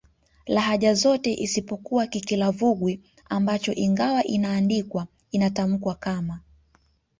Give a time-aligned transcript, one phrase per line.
[0.45, 6.39] lahaja zote isipokuwa Kikilavwugi ambacho ingawa inaandikwa inatamkwa kama